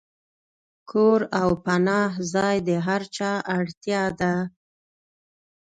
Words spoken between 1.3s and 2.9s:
او پناه ځای د